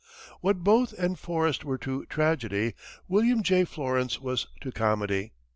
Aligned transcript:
What 0.39 0.63
Booth 0.63 0.93
and 0.97 1.19
Forrest 1.19 1.63
were 1.63 1.77
to 1.77 2.05
tragedy, 2.07 2.73
William 3.07 3.43
J. 3.43 3.65
Florence 3.65 4.19
was 4.19 4.47
to 4.61 4.71
comedy. 4.71 5.33